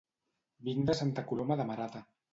Vinc 0.69 0.89
de 0.91 0.95
Santa 1.01 1.27
Coloma 1.33 1.59
de 1.61 1.71
Marata 1.73 2.07